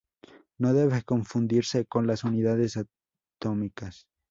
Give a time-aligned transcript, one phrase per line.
[0.57, 4.07] No debe confundirse con las unidades atómicas.